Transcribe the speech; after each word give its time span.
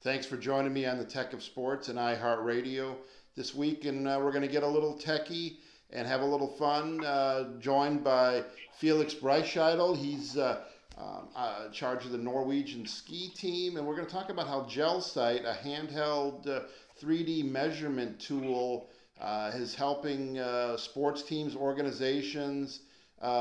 Thanks 0.00 0.26
for 0.26 0.36
joining 0.36 0.72
me 0.72 0.86
on 0.86 0.96
the 0.96 1.04
Tech 1.04 1.32
of 1.32 1.42
Sports 1.42 1.88
and 1.88 1.98
iHeartRadio 1.98 2.94
this 3.34 3.52
week, 3.52 3.84
and 3.84 4.06
uh, 4.06 4.20
we're 4.22 4.30
going 4.30 4.46
to 4.46 4.48
get 4.48 4.62
a 4.62 4.68
little 4.68 4.96
techie 4.96 5.56
and 5.90 6.06
have 6.06 6.20
a 6.20 6.24
little 6.24 6.46
fun. 6.56 7.04
Uh, 7.04 7.58
joined 7.58 8.04
by 8.04 8.44
Felix 8.76 9.12
Breitschädel. 9.12 9.96
He's 9.96 10.36
uh, 10.36 10.60
um, 10.96 11.30
uh, 11.34 11.64
in 11.66 11.72
charge 11.72 12.04
of 12.04 12.12
the 12.12 12.18
Norwegian 12.18 12.86
ski 12.86 13.30
team, 13.30 13.76
and 13.76 13.84
we're 13.84 13.96
going 13.96 14.06
to 14.06 14.12
talk 14.12 14.30
about 14.30 14.46
how 14.46 14.60
GelSight, 14.70 15.44
a 15.44 15.54
handheld 15.66 16.46
3D 17.02 17.42
uh, 17.42 17.46
measurement 17.46 18.20
tool, 18.20 18.90
uh, 19.20 19.50
is 19.52 19.74
helping 19.74 20.40
sports 20.76 21.22
teams, 21.22 21.56
organizations 21.56 22.82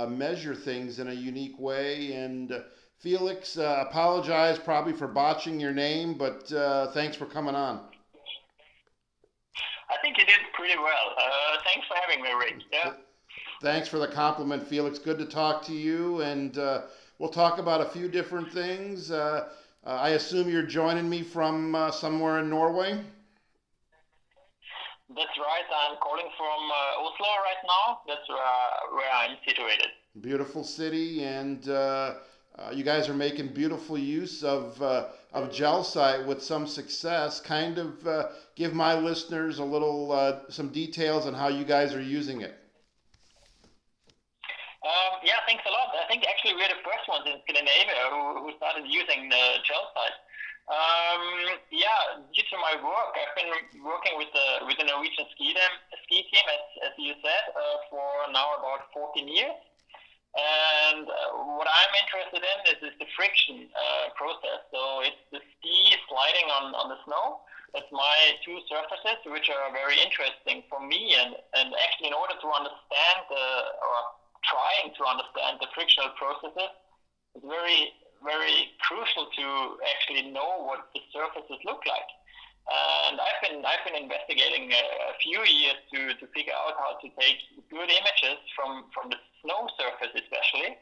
measure 0.09 0.55
things 0.55 0.97
in 0.97 1.09
a 1.09 1.13
unique 1.13 1.59
way. 1.59 2.13
And 2.13 2.51
Felix, 3.00 3.57
apologize 3.57 4.57
probably 4.57 4.93
for 4.93 5.07
botching 5.07 5.59
your 5.59 5.71
name, 5.71 6.16
but 6.16 6.47
thanks 6.93 7.15
for 7.15 7.25
coming 7.25 7.55
on. 7.55 7.82
I 9.89 9.96
think 10.01 10.18
you 10.18 10.25
did 10.25 10.39
pretty 10.54 10.78
well. 10.78 11.15
Uh, 11.18 11.57
thanks 11.64 11.88
for 11.88 11.96
having 11.96 12.24
me, 12.24 12.29
Rick. 12.33 12.64
Yeah. 12.71 12.93
Thanks 13.61 13.88
for 13.88 14.00
the 14.00 14.07
compliment, 14.07 14.68
Felix. 14.68 15.00
Good 15.00 15.18
to 15.19 15.25
talk 15.25 15.64
to 15.65 15.74
you, 15.74 16.21
and 16.21 16.57
uh, 16.57 16.82
we'll 17.19 17.29
talk 17.29 17.57
about 17.57 17.82
a 17.82 17.86
few 17.86 18.10
different 18.10 18.52
things. 18.52 19.11
Uh, 19.11 19.50
uh 19.86 19.89
I 19.89 20.10
assume 20.10 20.50
you're 20.50 20.64
joining 20.64 21.10
me 21.10 21.24
from 21.24 21.74
uh, 21.74 21.91
somewhere 21.91 22.39
in 22.39 22.50
Norway. 22.50 23.00
That's 25.10 25.38
right. 25.39 25.64
I'm 25.89 25.97
calling 26.04 26.27
from 26.38 26.60
uh, 26.69 27.02
Oslo 27.02 27.27
right 27.43 27.64
now. 27.66 28.00
That's 28.07 28.27
where 28.27 29.10
I'm 29.16 29.38
situated. 29.47 29.88
Beautiful 30.19 30.64
city, 30.64 31.24
and 31.24 31.68
uh, 32.58 32.72
you 32.73 32.84
guys 32.84 33.08
are 33.08 33.14
making 33.14 33.53
beautiful 33.53 33.97
use 33.97 34.44
of 34.44 34.81
uh, 34.81 35.09
of 35.34 35.50
GelSight 35.50 36.25
with 36.25 36.42
some 36.42 36.66
success. 36.66 37.39
Kind 37.39 37.78
of 37.78 38.08
uh, 38.08 38.30
give 38.55 38.73
my 38.73 38.97
listeners 38.97 39.59
a 39.59 39.64
little 39.64 40.11
uh, 40.11 40.49
some 40.49 40.69
details 40.69 41.27
on 41.27 41.33
how 41.33 41.49
you 41.49 41.64
guys 41.64 41.94
are 41.94 42.02
using 42.02 42.41
it. 42.41 42.58
Um, 44.81 45.19
yeah, 45.23 45.38
thanks 45.45 45.64
a 45.67 45.72
lot. 45.72 45.94
I 45.94 46.08
think 46.08 46.25
actually 46.25 46.55
we're 46.55 46.72
the 46.72 46.81
first 46.81 47.05
ones 47.09 47.27
in 47.27 47.38
Scandinavia 47.44 48.08
who, 48.09 48.41
who 48.41 48.49
started 48.58 48.88
using 48.88 49.30
the 49.30 49.44
GelSight. 49.61 50.17
Um, 50.67 51.23
yeah, 51.71 52.25
due 52.33 52.44
to 52.44 52.58
my 52.58 52.75
work, 52.83 53.16
I've 53.16 53.36
been 53.38 53.53
working 53.86 54.17
with 54.17 54.27
the 54.33 54.66
with 54.66 54.75
the 54.81 54.83
Norwegian 54.83 55.30
ski 55.31 55.53
team, 55.53 55.73
ski 56.03 56.25
team 56.27 56.45
as, 56.49 56.92
as 56.92 56.94
you 56.97 57.14
said, 57.21 57.44
uh, 57.53 57.77
for 57.88 58.31
now 58.33 58.58
about 58.58 58.89
14 58.92 59.27
years. 59.27 59.55
I'm 61.88 61.95
interested 62.03 62.43
in 62.43 62.57
is, 62.67 62.80
is 62.91 62.95
the 62.99 63.07
friction 63.16 63.71
uh, 63.71 64.11
process. 64.19 64.59
So 64.75 65.07
it's 65.07 65.23
the 65.31 65.39
ski 65.39 65.95
sliding 66.11 66.52
on, 66.52 66.75
on 66.75 66.91
the 66.91 66.99
snow. 67.07 67.47
That's 67.71 67.88
my 67.95 68.35
two 68.43 68.59
surfaces, 68.67 69.23
which 69.23 69.47
are 69.47 69.71
very 69.71 69.95
interesting 70.03 70.67
for 70.67 70.83
me. 70.83 71.15
And, 71.15 71.39
and 71.55 71.71
actually, 71.80 72.11
in 72.11 72.17
order 72.17 72.35
to 72.35 72.47
understand 72.52 73.17
the, 73.31 73.45
or 73.80 73.97
trying 74.43 74.91
to 74.99 75.02
understand 75.08 75.63
the 75.63 75.71
frictional 75.71 76.11
processes, 76.19 76.75
it's 77.39 77.47
very, 77.47 77.95
very 78.19 78.75
crucial 78.83 79.31
to 79.31 79.47
actually 79.88 80.27
know 80.35 80.67
what 80.67 80.91
the 80.91 80.99
surfaces 81.15 81.59
look 81.63 81.88
like. 81.88 82.11
And 82.67 83.15
I've 83.15 83.39
been 83.39 83.63
I've 83.63 83.83
been 83.88 83.95
investigating 83.95 84.67
a, 84.75 84.83
a 85.08 85.15
few 85.23 85.39
years 85.47 85.80
to, 85.95 86.11
to 86.19 86.25
figure 86.35 86.52
out 86.52 86.75
how 86.75 86.99
to 86.99 87.08
take 87.15 87.39
good 87.71 87.88
images 87.88 88.43
from, 88.59 88.91
from 88.91 89.08
the 89.08 89.15
snow 89.39 89.71
surface 89.80 90.11
especially. 90.11 90.75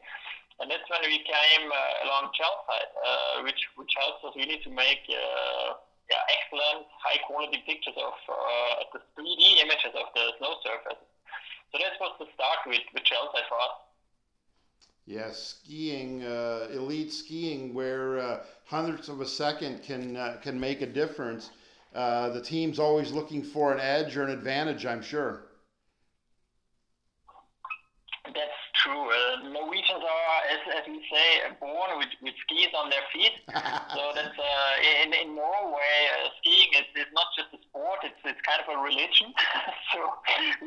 And 0.58 0.70
that's 0.70 0.88
when 0.88 1.04
we 1.04 1.20
came 1.20 1.68
uh, 1.68 2.06
along 2.08 2.32
GelSight, 2.32 2.90
uh, 2.96 3.42
which 3.44 3.60
which 3.76 3.92
helps 4.00 4.24
us 4.24 4.32
really 4.36 4.56
to 4.64 4.70
make 4.70 5.04
uh, 5.10 5.76
yeah, 6.08 6.22
excellent 6.32 6.88
high 6.96 7.20
quality 7.26 7.60
pictures 7.66 7.96
of 7.96 8.16
uh, 8.24 8.88
the 8.96 9.00
3D 9.20 9.60
images 9.60 9.92
of 9.92 10.08
the 10.16 10.32
snow 10.38 10.56
surface. 10.64 11.02
So 11.72 11.74
that's 11.76 12.00
was 12.00 12.16
the 12.18 12.26
start 12.32 12.64
with 12.66 12.88
with 12.94 13.04
GelSight 13.04 13.46
for 13.48 13.60
us. 13.60 13.76
Yes, 15.06 15.60
skiing, 15.62 16.24
uh, 16.24 16.66
elite 16.72 17.12
skiing, 17.12 17.74
where 17.74 18.18
uh, 18.18 18.40
hundredths 18.64 19.08
of 19.08 19.20
a 19.20 19.26
second 19.26 19.82
can 19.82 20.16
uh, 20.16 20.38
can 20.42 20.58
make 20.58 20.82
a 20.82 20.86
difference. 20.86 21.50
Uh, 21.94 22.30
the 22.30 22.42
team's 22.42 22.78
always 22.78 23.12
looking 23.12 23.42
for 23.42 23.72
an 23.72 23.80
edge 23.80 24.16
or 24.16 24.24
an 24.24 24.30
advantage, 24.30 24.84
I'm 24.84 25.02
sure. 25.02 25.46
That's 28.24 28.60
true. 28.82 29.08
Uh, 29.08 29.48
are, 30.06 30.40
as, 30.54 30.62
as 30.78 30.84
we 30.86 31.02
say, 31.10 31.26
born 31.58 31.98
with, 31.98 32.14
with 32.22 32.34
skis 32.46 32.70
on 32.78 32.90
their 32.90 33.02
feet. 33.10 33.34
so 33.92 34.02
that's 34.14 34.38
uh, 34.38 35.02
in, 35.02 35.12
in 35.12 35.34
Norway, 35.34 35.98
uh, 36.14 36.30
skiing 36.38 36.70
is, 36.78 36.86
is 36.94 37.10
not 37.12 37.26
just 37.34 37.50
a 37.52 37.60
sport; 37.66 38.00
it's 38.06 38.18
it's 38.22 38.40
kind 38.46 38.62
of 38.62 38.68
a 38.70 38.78
religion. 38.78 39.34
so 39.92 40.00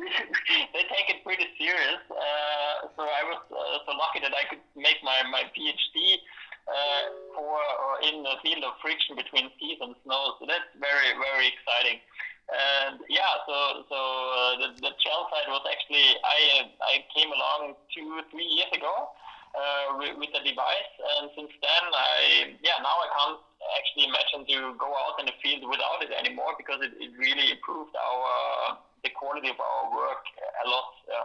they 0.76 0.84
take 0.86 1.08
it 1.08 1.24
pretty 1.24 1.48
serious. 1.56 2.02
Uh, 2.12 2.92
so 2.94 3.02
I 3.02 3.22
was 3.24 3.40
uh, 3.48 3.82
so 3.88 3.96
lucky 3.96 4.20
that 4.20 4.36
I 4.36 4.44
could 4.46 4.62
make 4.76 5.00
my 5.00 5.24
my 5.32 5.48
PhD 5.56 6.20
uh, 6.68 7.02
for 7.34 7.56
or 7.56 7.92
in 8.04 8.22
the 8.22 8.36
field 8.44 8.62
of 8.62 8.76
friction 8.84 9.16
between 9.16 9.48
skis 9.56 9.80
and 9.80 9.96
snow. 10.04 10.36
So 10.38 10.46
that's 10.46 10.68
very 10.76 11.16
very 11.16 11.48
exciting. 11.48 12.04
And 12.50 12.98
yeah, 13.06 13.30
so 13.46 13.86
so 13.86 13.98
uh, 13.98 14.52
the 14.58 14.68
the 14.82 14.92
side 14.98 15.48
was 15.48 15.62
actually 15.70 16.18
I 16.18 16.38
uh, 16.60 16.66
I 16.82 16.94
came 17.14 17.30
along 17.30 17.78
two 17.94 18.20
three 18.30 18.46
years 18.46 18.70
ago 18.74 19.10
uh, 19.54 19.98
with, 19.98 20.30
the 20.32 20.42
device, 20.46 20.92
and 21.20 21.30
since 21.34 21.52
then 21.60 21.84
I 21.90 22.54
yeah 22.62 22.78
now 22.82 22.96
I 22.96 23.08
can't 23.14 23.40
actually 23.78 24.06
imagine 24.08 24.42
to 24.46 24.78
go 24.78 24.88
out 24.88 25.18
in 25.18 25.26
the 25.26 25.36
field 25.42 25.68
without 25.68 26.00
it 26.02 26.10
anymore 26.14 26.54
because 26.56 26.80
it, 26.82 26.92
it 26.98 27.10
really 27.18 27.50
improved 27.50 27.94
our 27.96 28.78
the 29.02 29.10
quality 29.10 29.48
of 29.48 29.58
our 29.58 29.90
work 29.90 30.24
a 30.64 30.68
lot. 30.68 30.92
Yeah. 31.08 31.24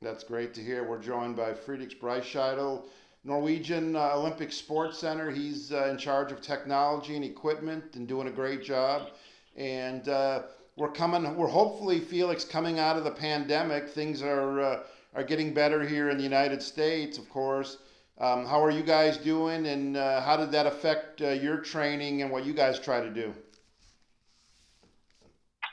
That's 0.00 0.24
great 0.24 0.54
to 0.54 0.60
hear. 0.60 0.88
We're 0.88 1.02
joined 1.02 1.36
by 1.36 1.54
Friedrich 1.54 2.00
Breitschädel 2.00 2.84
Norwegian 3.24 3.96
uh, 3.96 4.12
Olympic 4.14 4.52
Sports 4.52 4.98
Center. 4.98 5.30
He's 5.30 5.72
uh, 5.72 5.88
in 5.88 5.98
charge 5.98 6.32
of 6.32 6.40
technology 6.40 7.16
and 7.16 7.24
equipment 7.24 7.96
and 7.96 8.06
doing 8.06 8.28
a 8.28 8.30
great 8.30 8.62
job. 8.62 9.10
And 9.56 10.08
uh, 10.08 10.42
we're 10.76 10.92
coming. 10.92 11.36
We're 11.36 11.48
hopefully 11.48 12.00
Felix 12.00 12.44
coming 12.44 12.78
out 12.78 12.96
of 12.96 13.04
the 13.04 13.10
pandemic. 13.10 13.88
Things 13.88 14.22
are 14.22 14.60
uh, 14.60 14.80
are 15.18 15.24
getting 15.24 15.52
better 15.52 15.82
here 15.82 16.10
in 16.10 16.16
the 16.16 16.22
United 16.22 16.62
States, 16.62 17.18
of 17.18 17.28
course. 17.28 17.78
Um, 18.18 18.46
how 18.46 18.62
are 18.62 18.70
you 18.70 18.84
guys 18.84 19.16
doing, 19.16 19.66
and 19.66 19.96
uh, 19.96 20.20
how 20.20 20.36
did 20.36 20.52
that 20.52 20.66
affect 20.66 21.20
uh, 21.20 21.30
your 21.30 21.58
training 21.58 22.22
and 22.22 22.30
what 22.30 22.46
you 22.46 22.54
guys 22.54 22.78
try 22.78 23.00
to 23.00 23.10
do? 23.10 23.34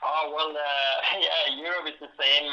Oh 0.01 0.34
well, 0.34 0.50
yeah, 1.22 1.61
Europe 1.61 1.85
is 1.85 1.94
the 2.01 2.09
same. 2.17 2.50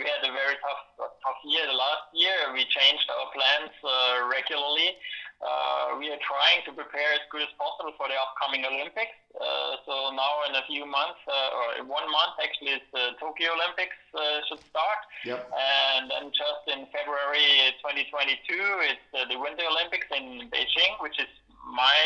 we 0.00 0.04
had 0.08 0.24
a 0.24 0.32
very 0.32 0.56
tough 0.64 1.12
tough 1.20 1.40
year 1.44 1.66
the 1.66 1.76
last 1.76 2.08
year. 2.14 2.52
We 2.54 2.64
changed 2.72 3.04
our 3.12 3.28
plans 3.36 3.76
uh, 3.84 4.24
regularly. 4.32 4.96
Uh, 5.40 5.96
we 5.96 6.12
are 6.12 6.20
trying 6.20 6.60
to 6.68 6.72
prepare 6.76 7.16
as 7.16 7.24
good 7.32 7.40
as 7.40 7.48
possible 7.56 7.96
for 7.96 8.04
the 8.12 8.16
upcoming 8.16 8.60
Olympics. 8.68 9.16
Uh, 9.32 9.80
so 9.88 10.12
now 10.12 10.44
in 10.44 10.52
a 10.52 10.64
few 10.68 10.84
months, 10.84 11.16
uh, 11.24 11.56
or 11.56 11.66
in 11.80 11.88
one 11.88 12.04
month 12.12 12.36
actually, 12.44 12.76
the 12.92 13.16
Tokyo 13.16 13.56
Olympics 13.56 13.96
uh, 14.12 14.44
should 14.44 14.60
start. 14.68 15.00
Yep. 15.24 15.40
And 15.48 16.12
then 16.12 16.28
just 16.36 16.68
in 16.68 16.84
February 16.92 17.72
2022, 17.80 18.92
it's 18.92 19.08
uh, 19.16 19.24
the 19.32 19.40
Winter 19.40 19.64
Olympics 19.64 20.12
in 20.12 20.44
Beijing, 20.52 21.00
which 21.00 21.16
is 21.16 21.30
my 21.64 21.96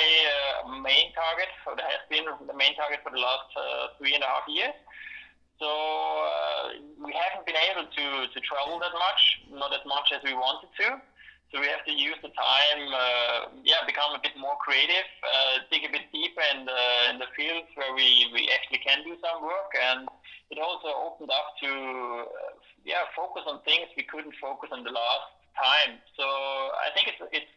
main 0.79 1.11
target. 1.19 1.51
For 1.67 1.75
that 1.75 1.91
has 1.91 2.07
been 2.07 2.31
the 2.31 2.55
main 2.55 2.79
target 2.79 3.03
for 3.03 3.11
the 3.11 3.19
last 3.19 3.51
three 3.99 4.15
and 4.15 4.23
a 4.23 4.31
half 4.31 4.47
years. 4.47 4.79
So 5.59 5.71
uh, 5.71 6.65
we 7.03 7.15
haven't 7.15 7.47
been 7.47 7.59
able 7.71 7.87
to, 7.87 8.07
to 8.31 8.39
travel 8.43 8.79
that 8.79 8.95
much, 8.95 9.23
not 9.51 9.71
as 9.73 9.83
much 9.87 10.11
as 10.15 10.23
we 10.23 10.35
wanted 10.35 10.71
to. 10.83 10.99
So 11.55 11.63
we 11.63 11.71
have 11.71 11.87
to 11.87 11.95
use 11.95 12.19
the 12.19 12.35
time, 12.35 12.83
uh, 12.91 13.55
yeah, 13.63 13.87
become 13.87 14.11
a 14.11 14.19
bit 14.19 14.35
more 14.35 14.59
creative, 14.59 15.07
uh, 15.23 15.63
dig 15.71 15.87
a 15.87 15.93
bit 15.95 16.11
deeper 16.11 16.43
in 16.51 16.67
the 16.67 16.83
in 17.15 17.23
the 17.23 17.31
fields 17.31 17.71
where 17.79 17.95
we, 17.95 18.27
we 18.35 18.51
actually 18.51 18.83
can 18.83 19.07
do 19.07 19.15
some 19.23 19.39
work, 19.39 19.71
and 19.79 20.11
it 20.51 20.59
also 20.59 20.91
opened 20.91 21.31
up 21.31 21.55
to 21.63 21.71
uh, 22.27 22.59
yeah 22.83 23.07
focus 23.15 23.47
on 23.47 23.63
things 23.63 23.87
we 23.95 24.03
couldn't 24.03 24.35
focus 24.43 24.75
on 24.75 24.83
the 24.83 24.91
last 24.91 25.31
time. 25.55 26.03
So 26.19 26.27
I 26.27 26.91
think 26.91 27.15
it's 27.15 27.23
it's 27.31 27.55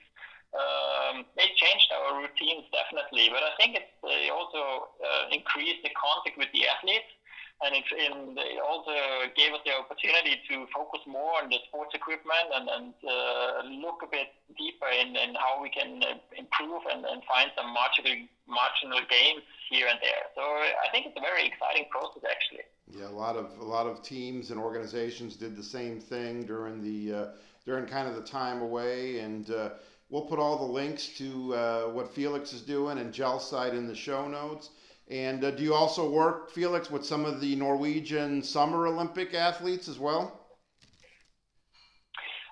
um, 0.54 1.25
it 1.33 1.57
changed 1.57 1.89
our 1.98 2.22
routines 2.22 2.69
definitely, 2.69 3.33
but 3.33 3.42
I 3.42 3.57
think 3.57 3.81
it's 3.81 3.98
uh, 4.06 4.30
also 4.30 4.94
uh, 5.01 5.33
increased 5.33 5.81
the 5.81 5.89
contact 5.98 6.38
with 6.38 6.54
the 6.54 6.69
athletes 6.69 7.17
and 7.62 7.74
it, 7.74 7.86
and 7.89 8.38
it 8.38 8.62
also 8.62 8.94
gave 9.36 9.54
us 9.54 9.62
the 9.65 9.74
opportunity 9.74 10.38
to 10.50 10.68
focus 10.69 11.01
more 11.07 11.42
on 11.42 11.50
the 11.50 11.57
sports 11.68 11.95
equipment 11.95 12.48
and, 12.54 12.69
and 12.69 12.94
uh, 13.01 13.65
look 13.81 14.06
a 14.06 14.09
bit 14.09 14.30
deeper 14.57 14.86
in, 14.94 15.15
in 15.18 15.33
how 15.33 15.57
we 15.62 15.69
can 15.69 16.04
uh, 16.04 16.21
improve 16.38 16.86
and, 16.94 17.06
and 17.06 17.21
find 17.25 17.50
some 17.57 17.74
marginal, 17.74 18.30
marginal 18.45 19.01
gains 19.09 19.42
here 19.69 19.88
and 19.89 19.98
there. 20.01 20.30
So 20.36 20.42
I 20.42 20.88
think 20.92 21.07
it's 21.07 21.18
a 21.18 21.25
very 21.25 21.48
exciting 21.48 21.89
process 21.89 22.24
actually. 22.30 22.65
Yeah, 22.94 23.09
a 23.09 23.18
lot 23.18 23.36
of 23.36 23.57
a 23.60 23.65
lot 23.65 23.86
of 23.86 24.01
teams 24.01 24.51
and 24.51 24.60
organizations 24.60 25.36
did 25.36 25.57
the 25.57 25.63
same 25.63 26.00
thing 26.00 26.45
during 26.45 26.81
the 26.81 27.13
uh, 27.13 27.25
during 27.65 27.86
kind 27.86 28.07
of 28.07 28.15
the 28.15 28.24
time 28.24 28.62
away 28.62 29.19
and. 29.19 29.50
Uh, 29.50 29.69
we'll 30.10 30.21
put 30.21 30.39
all 30.39 30.57
the 30.57 30.71
links 30.71 31.18
to 31.18 31.53
uh, 31.53 31.81
what 31.88 32.13
Felix 32.13 32.53
is 32.53 32.62
doing 32.62 32.98
and 32.98 33.13
GelSight 33.13 33.74
in 33.74 33.88
the 33.88 33.95
show 33.95 34.25
notes. 34.25 34.69
And 35.09 35.44
uh, 35.44 35.51
do 35.51 35.63
you 35.63 35.74
also 35.74 36.09
work, 36.09 36.51
Felix, 36.51 36.92
with 36.92 37.06
some 37.06 37.24
of 37.24 37.39
the 37.39 37.56
Norwegian 37.56 38.44
Summer 38.44 38.88
Olympic 38.88 39.33
athletes 39.33 39.88
as 39.88 40.00
well? 40.00 40.48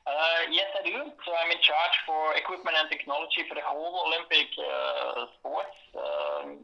Uh, 0.07 0.52
yes, 0.52 0.68
I 0.80 0.86
do. 0.86 0.94
So 1.25 1.31
I'm 1.34 1.52
in 1.52 1.62
charge 1.62 1.96
for 2.06 2.36
equipment 2.38 2.78
and 2.80 2.90
technology 2.90 3.44
for 3.50 3.56
the 3.56 3.66
whole 3.66 4.07
Olympic 4.07 4.48
uh, 4.56 5.25
sports. 5.40 5.75
Um, 5.98 6.60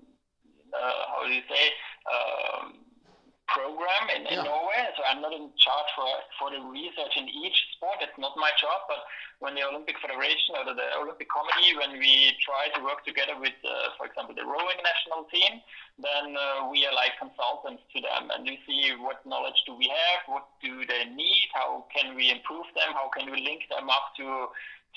uh, 0.71 1.03
how 1.11 1.27
do 1.27 1.33
you 1.33 1.41
say? 1.49 1.65
Um, 2.07 2.80
program 3.51 4.03
in, 4.15 4.23
in 4.27 4.39
yeah. 4.39 4.47
Norway. 4.47 4.81
So 4.95 5.03
I'm 5.05 5.21
not 5.21 5.35
in 5.35 5.51
charge 5.59 5.89
for 5.95 6.09
for 6.39 6.47
the 6.51 6.61
research 6.63 7.13
in 7.15 7.27
each 7.27 7.55
sport. 7.75 7.99
It's 8.01 8.17
not 8.17 8.35
my 8.39 8.51
job. 8.59 8.87
But 8.87 9.03
when 9.43 9.55
the 9.55 9.63
Olympic 9.67 9.99
Federation 9.99 10.55
or 10.57 10.63
the, 10.65 10.75
the 10.75 10.87
Olympic 10.99 11.27
Committee, 11.27 11.75
when 11.75 11.99
we 11.99 12.33
try 12.41 12.71
to 12.73 12.79
work 12.81 13.03
together 13.03 13.35
with, 13.35 13.57
uh, 13.65 13.93
for 13.97 14.05
example, 14.07 14.33
the 14.37 14.45
rowing 14.45 14.79
national 14.81 15.27
team, 15.29 15.59
then 15.99 16.37
uh, 16.37 16.69
we 16.69 16.85
are 16.85 16.95
like 16.95 17.17
consultants 17.19 17.83
to 17.91 18.01
them, 18.01 18.31
and 18.31 18.45
we 18.45 18.59
see 18.63 18.93
what 18.97 19.25
knowledge 19.25 19.57
do 19.65 19.73
we 19.75 19.89
have, 19.89 20.19
what 20.29 20.45
do 20.61 20.85
they 20.85 21.09
need, 21.11 21.49
how 21.53 21.85
can 21.91 22.13
we 22.13 22.29
improve 22.29 22.69
them, 22.77 22.93
how 22.93 23.09
can 23.11 23.27
we 23.29 23.41
link 23.41 23.65
them 23.69 23.89
up 23.89 24.13
to 24.17 24.49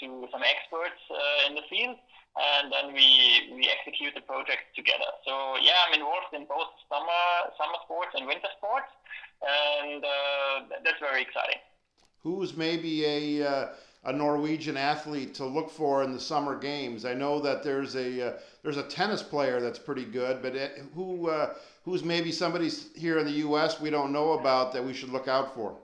to 0.03 0.27
some 0.35 0.43
experts 0.43 0.99
uh, 1.07 1.47
in 1.47 1.55
the 1.55 1.63
field 1.71 1.95
and 2.35 2.73
then 2.73 2.93
we 2.93 3.07
execute 3.85 4.15
the 4.15 4.21
project 4.23 4.75
together. 4.75 5.11
So 5.27 5.57
yeah, 5.63 5.73
I'm 5.87 5.95
involved 5.95 6.33
in 6.33 6.47
both 6.47 6.69
summer 6.89 7.53
summer 7.59 7.79
sports 7.85 8.11
and 8.15 8.27
winter 8.27 8.49
sports, 8.57 8.89
and 9.43 10.05
uh, 10.05 10.77
that's 10.85 11.01
very 11.01 11.23
exciting. 11.23 11.59
Who's 12.23 12.57
maybe 12.57 13.05
a 13.05 13.49
uh, 13.49 13.69
a 14.05 14.13
Norwegian 14.13 14.77
athlete 14.77 15.35
to 15.35 15.45
look 15.45 15.71
for 15.71 16.03
in 16.03 16.13
the 16.13 16.21
summer 16.21 16.59
games? 16.59 17.05
I 17.05 17.15
know 17.15 17.41
that 17.41 17.63
there's 17.63 17.95
a 17.97 18.29
uh, 18.29 18.33
there's 18.63 18.79
a 18.79 18.85
tennis 18.85 19.23
player 19.23 19.61
that's 19.61 19.79
pretty 19.79 20.05
good, 20.05 20.43
but 20.43 20.55
it, 20.55 20.83
who 20.95 21.29
uh, 21.29 21.55
who's 21.85 22.03
maybe 22.03 22.33
somebody 22.33 22.71
here 22.95 23.19
in 23.19 23.27
the 23.27 23.39
U.S. 23.49 23.81
we 23.81 23.91
don't 23.91 24.13
know 24.13 24.33
about 24.33 24.73
that 24.73 24.85
we 24.85 24.95
should 24.95 25.11
look 25.11 25.29
out 25.29 25.55
for? 25.55 25.77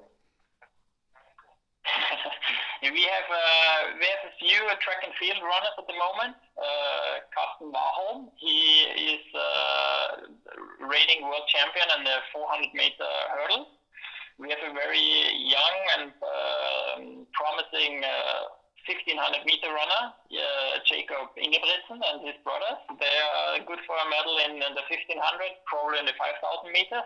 We 2.81 3.05
have 3.05 3.29
uh, 3.29 3.81
we 4.01 4.09
have 4.09 4.25
a 4.25 4.35
few 4.41 4.57
track 4.81 5.05
and 5.05 5.13
field 5.21 5.37
runners 5.45 5.77
at 5.77 5.85
the 5.85 5.93
moment. 6.01 6.33
Uh, 6.57 7.21
Karsten 7.29 7.69
Warholm, 7.69 8.33
he 8.41 8.89
is 9.21 9.25
uh, 9.37 10.33
reigning 10.89 11.29
world 11.29 11.45
champion 11.53 11.85
in 12.01 12.09
the 12.09 12.25
400 12.33 12.73
meter 12.73 13.13
hurdle. 13.37 13.69
We 14.41 14.49
have 14.49 14.65
a 14.65 14.73
very 14.73 15.05
young 15.45 15.77
and 16.01 16.09
uh, 16.25 17.21
promising 17.37 18.01
1500 18.01 19.13
uh, 19.13 19.45
meter 19.45 19.69
runner, 19.69 20.17
uh, 20.17 20.73
Jakob 20.89 21.37
Ingebrigtsen 21.37 22.01
and 22.01 22.25
his 22.25 22.41
brothers. 22.41 22.81
They 22.97 23.17
are 23.21 23.61
good 23.61 23.85
for 23.85 23.93
a 23.93 24.07
medal 24.09 24.41
in, 24.49 24.57
in 24.57 24.73
the 24.73 24.85
1500, 24.89 25.21
probably 25.69 26.01
in 26.01 26.09
the 26.09 26.17
5000 26.17 26.73
meters. 26.73 27.05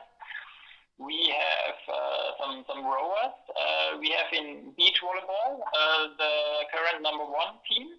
We 1.02 1.34
have 1.34 1.80
uh, 1.90 2.03
some 2.54 2.62
some 2.70 2.86
rowers. 2.86 3.34
Uh, 3.50 3.98
we 3.98 4.14
have 4.14 4.30
in 4.30 4.70
beach 4.78 4.98
volleyball 5.02 5.58
uh, 5.58 6.14
the 6.14 6.34
current 6.70 7.02
number 7.02 7.26
one 7.26 7.58
team. 7.66 7.98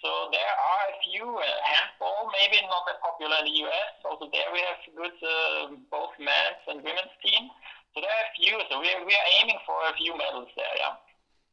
So 0.00 0.32
there 0.32 0.40
are 0.40 0.84
a 0.88 0.96
few 1.04 1.28
uh, 1.28 1.44
handball, 1.60 2.32
maybe 2.32 2.56
not 2.64 2.88
that 2.88 3.04
popular 3.04 3.44
in 3.44 3.52
the 3.52 3.56
US. 3.68 3.92
Also 4.08 4.32
there 4.32 4.48
we 4.56 4.64
have 4.64 4.80
good 4.96 5.16
uh, 5.20 5.76
both 5.92 6.16
men's 6.16 6.64
and 6.72 6.80
women's 6.80 7.12
team. 7.20 7.52
So 7.92 8.00
there 8.00 8.08
are 8.08 8.24
a 8.24 8.32
few. 8.40 8.56
So 8.72 8.80
we 8.80 8.88
are, 8.88 9.04
we 9.04 9.12
are 9.12 9.28
aiming 9.44 9.60
for 9.68 9.76
a 9.84 9.92
few 10.00 10.16
medals 10.16 10.48
there. 10.56 10.76
Yeah. 10.80 10.96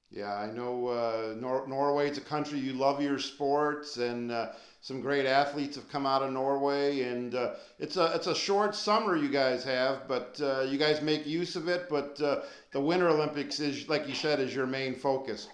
Yeah, 0.09 0.33
I 0.35 0.51
know 0.51 0.87
uh, 0.87 1.33
Nor- 1.37 1.65
Norway's 1.67 2.17
a 2.17 2.21
country 2.21 2.59
you 2.59 2.73
love 2.73 3.01
your 3.01 3.19
sports, 3.19 3.95
and 3.97 4.31
uh, 4.31 4.51
some 4.81 4.99
great 5.01 5.25
athletes 5.25 5.75
have 5.77 5.89
come 5.89 6.05
out 6.05 6.23
of 6.23 6.31
Norway. 6.31 7.01
And 7.03 7.33
uh, 7.35 7.55
it's 7.79 7.95
a 7.97 8.13
it's 8.15 8.27
a 8.27 8.35
short 8.35 8.75
summer 8.75 9.15
you 9.15 9.29
guys 9.29 9.63
have, 9.65 10.07
but 10.07 10.39
uh, 10.41 10.61
you 10.61 10.77
guys 10.77 11.01
make 11.01 11.25
use 11.25 11.55
of 11.55 11.67
it. 11.69 11.87
But 11.89 12.19
uh, 12.21 12.41
the 12.71 12.81
Winter 12.81 13.09
Olympics 13.09 13.59
is, 13.59 13.87
like 13.89 14.07
you 14.07 14.15
said, 14.15 14.39
is 14.39 14.53
your 14.55 14.67
main 14.67 14.95
focus. 14.95 15.47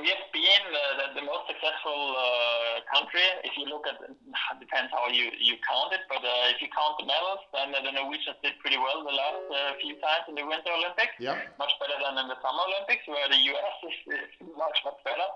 We 0.00 0.08
have 0.08 0.32
been 0.32 0.64
the, 0.72 1.20
the 1.20 1.24
most 1.28 1.44
successful 1.44 2.16
uh, 2.16 2.80
country. 2.88 3.20
If 3.44 3.52
you 3.60 3.68
look 3.68 3.84
at, 3.84 4.00
it 4.00 4.16
depends 4.56 4.88
how 4.96 5.12
you, 5.12 5.28
you 5.36 5.60
count 5.60 5.92
it, 5.92 6.08
but 6.08 6.24
uh, 6.24 6.52
if 6.56 6.56
you 6.64 6.72
count 6.72 6.96
the 6.96 7.04
medals, 7.04 7.44
then 7.52 7.76
the 7.76 7.92
Norwegians 7.92 8.40
did 8.40 8.56
pretty 8.64 8.80
well 8.80 9.04
the 9.04 9.12
last 9.12 9.44
uh, 9.52 9.76
few 9.76 10.00
times 10.00 10.24
in 10.32 10.40
the 10.40 10.44
Winter 10.48 10.72
Olympics. 10.72 11.12
Yeah. 11.20 11.36
Much 11.60 11.76
better 11.76 12.00
than 12.00 12.16
in 12.16 12.32
the 12.32 12.38
Summer 12.40 12.64
Olympics, 12.64 13.04
where 13.04 13.28
the 13.28 13.40
US 13.52 13.76
is, 13.84 13.96
is 14.24 14.32
much, 14.56 14.80
much 14.88 14.96
better. 15.04 15.28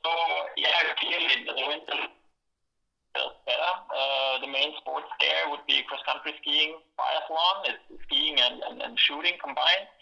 So, 0.00 0.10
yeah, 0.56 0.80
clearly 0.96 1.44
the 1.44 1.52
Winter 1.68 1.96
is 2.08 3.36
better. 3.44 3.72
Uh, 3.92 4.40
the 4.40 4.48
main 4.48 4.72
sports 4.80 5.12
there 5.20 5.44
would 5.52 5.64
be 5.68 5.84
cross 5.84 6.00
country 6.08 6.32
skiing, 6.40 6.80
biathlon, 6.96 7.68
it's 7.68 7.84
skiing 8.08 8.40
and, 8.40 8.64
and, 8.64 8.76
and 8.80 8.96
shooting 8.96 9.36
combined 9.44 9.92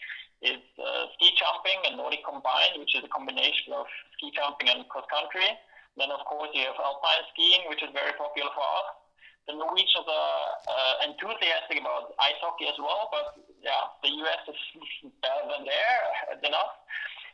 is 0.42 0.62
uh, 0.78 1.06
ski 1.14 1.30
jumping 1.38 1.78
and 1.86 1.96
Nordic 1.96 2.26
combined, 2.26 2.78
which 2.78 2.94
is 2.98 3.02
a 3.06 3.10
combination 3.10 3.72
of 3.72 3.86
ski 4.18 4.34
jumping 4.34 4.68
and 4.68 4.86
cross 4.90 5.06
country. 5.06 5.46
Then, 5.96 6.10
of 6.10 6.24
course, 6.26 6.50
you 6.52 6.66
have 6.66 6.78
alpine 6.80 7.24
skiing, 7.32 7.68
which 7.68 7.82
is 7.82 7.94
very 7.94 8.12
popular 8.18 8.50
for 8.56 8.64
us. 8.64 8.88
The 9.46 9.58
Norwegians 9.58 10.06
are 10.06 10.42
uh, 10.70 10.94
enthusiastic 11.06 11.82
about 11.82 12.14
ice 12.22 12.38
hockey 12.38 12.70
as 12.70 12.78
well, 12.78 13.10
but 13.10 13.34
yeah, 13.58 13.90
the 14.02 14.10
US 14.22 14.42
is 14.46 14.60
better 15.22 15.44
than 15.50 15.66
there 15.66 16.04
than 16.42 16.54
us. 16.54 16.74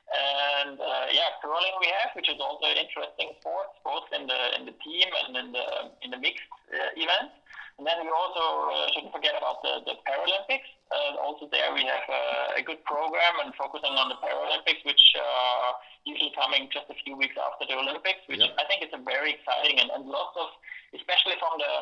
And 0.08 0.80
uh, 0.80 1.06
yeah, 1.12 1.36
curling 1.44 1.76
we 1.84 1.92
have, 2.00 2.16
which 2.16 2.32
is 2.32 2.40
also 2.40 2.64
an 2.64 2.80
interesting 2.80 3.36
sport, 3.40 3.68
both 3.84 4.08
in 4.16 4.24
the 4.24 4.40
in 4.56 4.64
the 4.64 4.72
team 4.80 5.08
and 5.28 5.36
in 5.36 5.52
the 5.52 5.66
in 6.00 6.08
the 6.08 6.16
mixed 6.16 6.48
uh, 6.72 6.96
events. 6.96 7.36
And 7.76 7.86
then 7.86 8.00
we 8.00 8.10
also 8.10 8.72
uh, 8.72 8.88
shouldn't 8.90 9.12
forget 9.12 9.36
about 9.36 9.62
the, 9.62 9.84
the 9.86 9.94
Paralympics. 10.02 10.66
Uh, 11.08 11.16
also 11.24 11.48
there 11.48 11.72
we 11.72 11.80
have 11.88 12.04
uh, 12.08 12.60
a 12.60 12.62
good 12.62 12.84
program 12.84 13.40
and 13.44 13.54
focusing 13.56 13.96
on 13.96 14.12
the 14.12 14.18
Paralympics, 14.20 14.84
which 14.84 15.00
are 15.16 15.72
usually 16.04 16.32
coming 16.36 16.68
just 16.68 16.84
a 16.92 16.96
few 17.04 17.16
weeks 17.16 17.36
after 17.40 17.64
the 17.64 17.76
Olympics, 17.76 18.20
which 18.28 18.44
yep. 18.44 18.52
I 18.60 18.64
think 18.68 18.84
is 18.84 18.92
a 18.92 19.00
very 19.00 19.40
exciting 19.40 19.80
and, 19.80 19.88
and 19.88 20.04
lots 20.04 20.36
of, 20.36 20.52
especially 20.92 21.40
from 21.40 21.56
the 21.56 21.72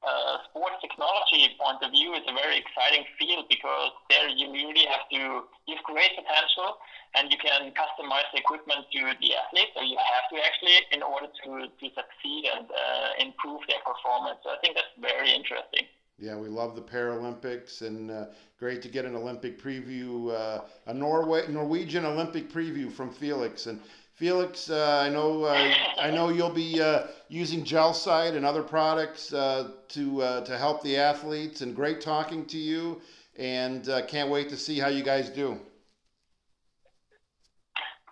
uh, 0.00 0.40
sports 0.48 0.80
technology 0.80 1.52
point 1.60 1.82
of 1.82 1.90
view, 1.92 2.14
it's 2.14 2.24
a 2.24 2.32
very 2.32 2.56
exciting 2.56 3.04
field 3.18 3.44
because 3.50 3.92
there 4.08 4.30
you 4.32 4.48
really 4.48 4.86
have 4.86 5.04
to, 5.12 5.44
you 5.68 5.72
have 5.76 5.84
great 5.84 6.14
potential 6.16 6.80
and 7.18 7.28
you 7.28 7.36
can 7.36 7.68
customize 7.76 8.24
the 8.32 8.40
equipment 8.40 8.86
to 8.88 9.00
the 9.20 9.30
athletes, 9.34 9.74
so 9.76 9.82
you 9.82 9.98
have 9.98 10.24
to 10.30 10.36
actually 10.40 10.78
in 10.94 11.02
order 11.02 11.26
to, 11.26 11.68
to 11.68 11.86
succeed 11.92 12.48
and 12.48 12.70
uh, 12.70 13.10
improve 13.18 13.60
their 13.68 13.82
performance. 13.84 14.40
So 14.46 14.54
I 14.54 14.58
think 14.62 14.78
that's 14.78 14.94
very 14.96 15.34
interesting. 15.34 15.84
Yeah, 16.20 16.36
we 16.36 16.48
love 16.48 16.76
the 16.76 16.82
Paralympics, 16.82 17.80
and 17.80 18.10
uh, 18.10 18.26
great 18.58 18.82
to 18.82 18.88
get 18.88 19.06
an 19.06 19.16
Olympic 19.16 19.58
preview, 19.58 20.30
uh, 20.30 20.64
a 20.84 20.92
Norway 20.92 21.48
Norwegian 21.48 22.04
Olympic 22.04 22.52
preview 22.52 22.92
from 22.92 23.10
Felix. 23.10 23.64
And 23.64 23.80
Felix, 24.16 24.68
uh, 24.68 25.00
I 25.02 25.08
know 25.08 25.44
uh, 25.44 25.72
I 25.98 26.10
know 26.10 26.28
you'll 26.28 26.50
be 26.50 26.78
uh, 26.78 27.06
using 27.28 27.64
GelSight 27.64 28.36
and 28.36 28.44
other 28.44 28.62
products 28.62 29.32
uh, 29.32 29.70
to 29.88 30.42
to 30.44 30.58
help 30.58 30.82
the 30.82 30.98
athletes. 30.98 31.62
And 31.62 31.74
great 31.74 32.02
talking 32.02 32.44
to 32.46 32.58
you, 32.58 33.00
and 33.38 33.88
can't 34.06 34.28
wait 34.28 34.50
to 34.50 34.58
see 34.58 34.78
how 34.78 34.88
you 34.88 35.02
guys 35.02 35.30
do. 35.30 35.58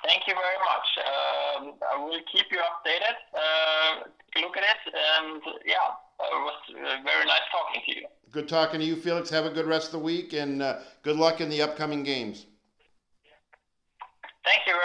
Thank 0.02 0.22
you 0.26 0.32
very 0.32 0.60
much. 0.64 0.88
Um, 1.04 1.74
I 1.92 2.02
will 2.02 2.20
keep 2.32 2.46
you 2.50 2.56
updated. 2.56 3.16
Look 4.40 4.56
at 4.56 4.62
it, 4.62 4.94
and 4.94 5.42
yeah, 5.66 5.74
it 6.20 6.42
was 6.42 6.54
uh, 6.70 7.02
very 7.04 7.26
nice 7.26 7.40
talking 7.50 7.82
to 7.86 8.00
you. 8.00 8.06
Good 8.30 8.48
talking 8.48 8.80
to 8.80 8.86
you, 8.86 8.96
Felix. 8.96 9.30
Have 9.30 9.46
a 9.46 9.50
good 9.50 9.66
rest 9.66 9.86
of 9.86 9.92
the 9.92 9.98
week, 10.00 10.32
and 10.32 10.62
uh, 10.62 10.80
good 11.02 11.16
luck 11.16 11.40
in 11.40 11.48
the 11.48 11.62
upcoming 11.62 12.02
games. 12.02 12.46
Thank 14.44 14.66
you 14.66 14.72
very 14.72 14.76
much. 14.76 14.84